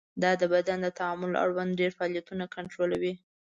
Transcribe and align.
دا 0.21 0.31
د 0.41 0.43
بدن 0.53 0.77
د 0.83 0.87
تعادل 0.99 1.33
اړوند 1.43 1.77
ډېری 1.79 1.95
فعالیتونه 1.97 2.43
کنټرولوي. 2.55 3.13